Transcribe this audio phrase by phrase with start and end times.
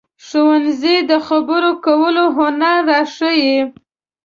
[0.25, 3.59] ښوونځی د خبرو کولو هنر راښيي